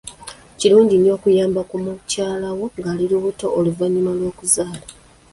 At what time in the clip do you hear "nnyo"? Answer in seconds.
0.97-1.11